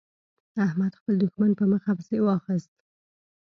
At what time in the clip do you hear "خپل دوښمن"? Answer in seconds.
0.99-1.51